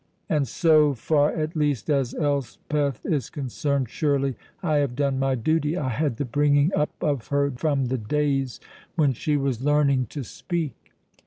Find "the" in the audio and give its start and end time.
6.17-6.25, 7.85-7.99